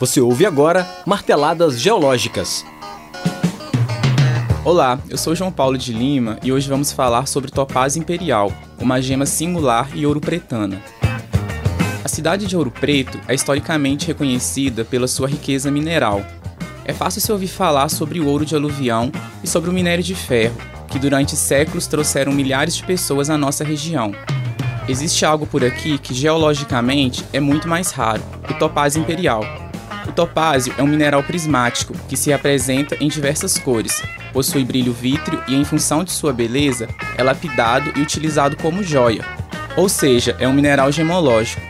Você 0.00 0.20
ouve 0.20 0.44
agora 0.44 0.86
Marteladas 1.06 1.80
Geológicas. 1.80 2.64
Olá, 4.64 4.98
eu 5.08 5.16
sou 5.16 5.36
João 5.36 5.52
Paulo 5.52 5.78
de 5.78 5.92
Lima 5.92 6.36
e 6.42 6.52
hoje 6.52 6.68
vamos 6.68 6.90
falar 6.90 7.26
sobre 7.26 7.50
topázio 7.50 8.00
imperial, 8.00 8.52
uma 8.78 9.00
gema 9.00 9.24
singular 9.24 9.88
e 9.94 10.04
ouro 10.04 10.20
pretana. 10.20 10.82
A 12.04 12.08
cidade 12.08 12.46
de 12.46 12.56
Ouro 12.56 12.70
Preto 12.70 13.18
é 13.28 13.34
historicamente 13.34 14.06
reconhecida 14.06 14.84
pela 14.84 15.06
sua 15.06 15.28
riqueza 15.28 15.70
mineral. 15.70 16.24
É 16.84 16.92
fácil 16.92 17.20
se 17.20 17.30
ouvir 17.30 17.48
falar 17.48 17.88
sobre 17.88 18.20
o 18.20 18.26
ouro 18.26 18.44
de 18.44 18.54
aluvião 18.54 19.12
e 19.42 19.46
sobre 19.46 19.70
o 19.70 19.72
minério 19.72 20.02
de 20.02 20.14
ferro, 20.14 20.56
que 20.88 20.98
durante 20.98 21.36
séculos 21.36 21.86
trouxeram 21.86 22.32
milhares 22.32 22.76
de 22.76 22.82
pessoas 22.82 23.30
à 23.30 23.38
nossa 23.38 23.64
região. 23.64 24.12
Existe 24.88 25.24
algo 25.24 25.46
por 25.46 25.64
aqui 25.64 25.98
que 25.98 26.12
geologicamente 26.12 27.24
é 27.32 27.40
muito 27.40 27.68
mais 27.68 27.90
raro, 27.90 28.22
o 28.50 28.54
topázio 28.54 29.00
imperial. 29.00 29.63
O 30.06 30.12
topázio 30.12 30.74
é 30.76 30.82
um 30.82 30.86
mineral 30.86 31.22
prismático 31.22 31.94
que 32.08 32.16
se 32.16 32.32
apresenta 32.32 32.96
em 33.00 33.08
diversas 33.08 33.58
cores, 33.58 34.02
possui 34.32 34.64
brilho 34.64 34.92
vítreo 34.92 35.42
e, 35.48 35.54
em 35.54 35.64
função 35.64 36.04
de 36.04 36.12
sua 36.12 36.32
beleza, 36.32 36.88
é 37.16 37.22
lapidado 37.22 37.92
e 37.96 38.00
utilizado 38.00 38.56
como 38.56 38.82
joia, 38.82 39.24
ou 39.76 39.88
seja, 39.88 40.36
é 40.38 40.46
um 40.46 40.52
mineral 40.52 40.92
gemológico. 40.92 41.62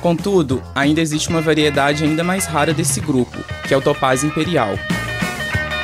Contudo, 0.00 0.62
ainda 0.74 1.00
existe 1.00 1.28
uma 1.28 1.40
variedade 1.40 2.04
ainda 2.04 2.22
mais 2.22 2.46
rara 2.46 2.72
desse 2.72 3.00
grupo, 3.00 3.38
que 3.66 3.74
é 3.74 3.76
o 3.76 3.82
topázio 3.82 4.28
imperial. 4.28 4.78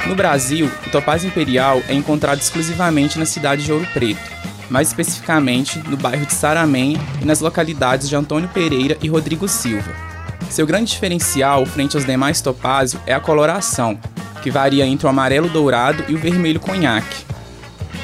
No 0.07 0.15
Brasil, 0.15 0.71
o 0.87 0.91
topázio 0.91 1.29
imperial 1.29 1.83
é 1.89 1.95
encontrado 1.95 2.39
exclusivamente 2.39 3.19
na 3.19 3.27
cidade 3.27 3.65
de 3.65 3.73
Ouro 3.73 3.87
Preto 3.93 4.35
mais 4.71 4.89
especificamente 4.89 5.79
no 5.89 5.97
bairro 5.97 6.27
de 6.27 6.35
Saramenha 6.35 6.99
e 7.21 7.25
nas 7.25 7.41
localidades 7.41 8.09
de 8.09 8.17
Antônio 8.17 8.49
Pereira 8.49 8.97
e 9.03 9.09
Rodrigo 9.09 9.49
Silva. 9.49 10.14
Seu 10.51 10.67
grande 10.67 10.93
diferencial 10.93 11.67
frente 11.67 11.97
aos 11.97 12.07
demais 12.07 12.41
topázio 12.41 13.01
é 13.07 13.15
a 13.15 13.21
coloração, 13.21 13.99
que 14.43 14.51
varia 14.51 14.87
entre 14.87 15.07
o 15.07 15.11
amarelo 15.11 15.49
dourado 15.49 16.05
e 16.09 16.15
o 16.15 16.19
vermelho 16.19 16.61
conhaque. 16.61 17.25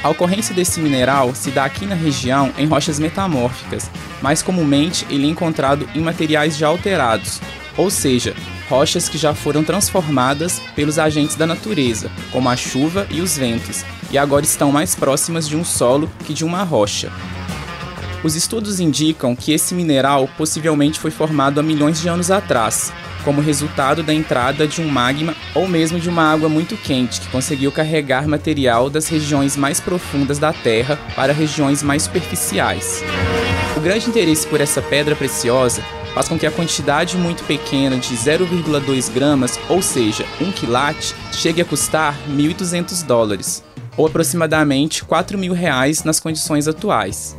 A 0.02 0.08
ocorrência 0.08 0.55
desse 0.55 0.80
mineral 0.80 1.34
se 1.34 1.50
dá 1.50 1.64
aqui 1.64 1.84
na 1.84 1.94
região 1.94 2.52
em 2.56 2.66
rochas 2.66 2.98
metamórficas, 2.98 3.91
mais 4.22 4.42
comumente 4.42 5.06
ele 5.11 5.27
é 5.27 5.30
encontrado 5.30 5.88
em 5.94 6.00
materiais 6.00 6.56
já 6.56 6.68
alterados, 6.68 7.41
ou 7.77 7.91
seja, 7.91 8.34
rochas 8.68 9.08
que 9.08 9.18
já 9.18 9.34
foram 9.34 9.62
transformadas 9.62 10.61
pelos 10.74 10.98
agentes 10.98 11.36
da 11.36 11.46
natureza, 11.46 12.11
como 12.33 12.48
a 12.48 12.56
chuva 12.56 13.06
e 13.11 13.20
os 13.20 13.36
ventos, 13.36 13.84
e 14.11 14.16
agora 14.16 14.44
estão 14.44 14.72
mais 14.72 14.94
próximas 14.94 15.46
de 15.46 15.56
um 15.56 15.64
solo 15.64 16.11
que 16.24 16.33
de 16.33 16.44
uma 16.44 16.62
rocha. 16.62 17.12
Os 18.22 18.36
estudos 18.36 18.80
indicam 18.80 19.34
que 19.34 19.52
esse 19.52 19.74
mineral 19.74 20.28
possivelmente 20.36 21.00
foi 21.00 21.10
formado 21.10 21.58
há 21.58 21.62
milhões 21.62 21.98
de 22.00 22.08
anos 22.08 22.30
atrás, 22.30 22.92
como 23.24 23.40
resultado 23.40 24.02
da 24.02 24.12
entrada 24.12 24.66
de 24.66 24.82
um 24.82 24.88
magma 24.88 25.34
ou 25.54 25.66
mesmo 25.66 25.98
de 25.98 26.08
uma 26.08 26.30
água 26.30 26.46
muito 26.46 26.77
quente 26.77 27.20
que 27.20 27.28
conseguiu 27.28 27.72
carregar 27.72 28.28
material 28.28 28.90
das 28.90 29.08
regiões 29.08 29.56
mais 29.56 29.80
profundas 29.80 30.38
da 30.38 30.52
Terra 30.52 30.98
para 31.16 31.32
regiões 31.32 31.82
mais 31.82 32.02
superficiais. 32.02 33.02
O 33.74 33.80
grande 33.80 34.10
interesse 34.10 34.46
por 34.46 34.60
essa 34.60 34.82
pedra 34.82 35.16
preciosa 35.16 35.82
faz 36.12 36.28
com 36.28 36.38
que 36.38 36.46
a 36.46 36.50
quantidade 36.50 37.16
muito 37.16 37.42
pequena 37.44 37.96
de 37.96 38.14
0,2 38.14 39.10
gramas, 39.10 39.58
ou 39.66 39.80
seja, 39.80 40.27
1 40.38 40.52
quilate, 40.52 41.14
chegue 41.32 41.62
a 41.62 41.64
custar 41.64 42.18
1.200 42.28 43.02
dólares, 43.06 43.64
ou 43.96 44.06
aproximadamente 44.06 45.05
4 45.05 45.38
mil 45.38 45.55
reais 45.55 46.05
nas 46.05 46.20
condições 46.20 46.68
atuais. 46.68 47.36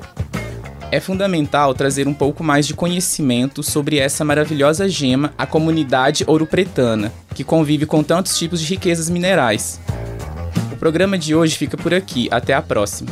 É 0.91 0.99
fundamental 0.99 1.73
trazer 1.73 2.05
um 2.05 2.13
pouco 2.13 2.43
mais 2.43 2.67
de 2.67 2.73
conhecimento 2.73 3.63
sobre 3.63 3.97
essa 3.97 4.25
maravilhosa 4.25 4.89
gema 4.89 5.33
à 5.37 5.45
comunidade 5.45 6.25
ouro-pretana, 6.27 7.13
que 7.33 7.45
convive 7.45 7.85
com 7.85 8.03
tantos 8.03 8.37
tipos 8.37 8.59
de 8.59 8.67
riquezas 8.67 9.09
minerais. 9.09 9.79
O 10.69 10.75
programa 10.75 11.17
de 11.17 11.33
hoje 11.33 11.55
fica 11.55 11.77
por 11.77 11.93
aqui, 11.93 12.27
até 12.29 12.53
a 12.53 12.61
próxima. 12.61 13.09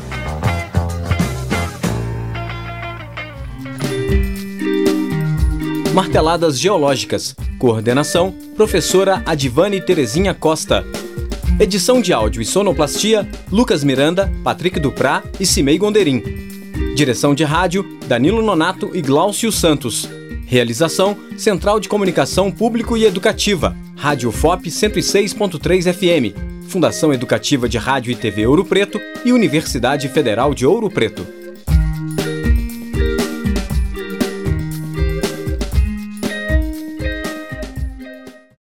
Marteladas 5.93 6.59
Geológicas. 6.59 7.33
Coordenação: 7.57 8.33
Professora 8.57 9.23
Adivane 9.25 9.79
Terezinha 9.79 10.33
Costa. 10.33 10.85
Edição 11.57 12.01
de 12.01 12.11
áudio 12.11 12.41
e 12.41 12.45
sonoplastia: 12.45 13.25
Lucas 13.49 13.85
Miranda, 13.85 14.29
Patrick 14.43 14.81
Duprá 14.81 15.23
e 15.39 15.45
Cimei 15.45 15.77
Gonderim. 15.77 16.48
Direção 16.99 17.33
de 17.33 17.45
rádio: 17.45 17.97
Danilo 18.09 18.41
Nonato 18.41 18.91
e 18.93 19.01
Glaucio 19.01 19.53
Santos. 19.53 20.09
Realização: 20.45 21.15
Central 21.37 21.79
de 21.79 21.87
Comunicação 21.87 22.51
Público 22.51 22.97
e 22.97 23.05
Educativa, 23.05 23.73
Rádio 23.95 24.29
FOP 24.33 24.69
106.3 24.69 25.93
FM, 25.93 26.67
Fundação 26.67 27.13
Educativa 27.13 27.69
de 27.69 27.77
Rádio 27.77 28.11
e 28.11 28.15
TV 28.15 28.45
Ouro 28.45 28.65
Preto 28.65 28.99
e 29.23 29.31
Universidade 29.31 30.09
Federal 30.09 30.53
de 30.53 30.65
Ouro 30.65 30.89
Preto. 30.89 31.38